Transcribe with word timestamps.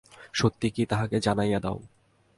সত্য 0.33 0.61
কি, 0.75 0.83
তাহাকে 0.85 1.17
জানাইয়া 1.19 1.59
দাও। 1.59 1.77